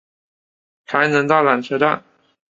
[0.87, 2.03] 才能到缆车站